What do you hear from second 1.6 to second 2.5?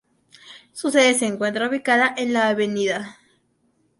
ubicada en la